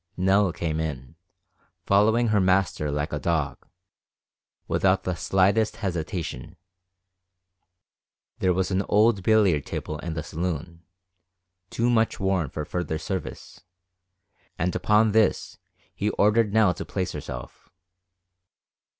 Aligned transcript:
Nell 0.17 0.51
came 0.51 0.79
in, 0.79 1.15
following 1.85 2.29
her 2.29 2.39
master 2.39 2.89
like 2.89 3.13
a 3.13 3.19
dog, 3.19 3.67
without 4.67 5.03
the 5.03 5.13
slightest 5.15 5.75
hesitation. 5.75 6.55
There 8.39 8.51
was 8.51 8.71
an 8.71 8.81
old 8.89 9.21
billiard 9.21 9.63
table 9.67 9.99
in 9.99 10.15
the 10.15 10.23
saloon, 10.23 10.81
too 11.69 11.87
much 11.91 12.19
worn 12.19 12.49
for 12.49 12.65
further 12.65 12.97
service, 12.97 13.61
and 14.57 14.75
upon 14.75 15.11
this 15.11 15.59
he 15.93 16.09
ordered 16.09 16.51
Nell 16.51 16.73
to 16.73 16.83
place 16.83 17.11
herself. 17.11 17.69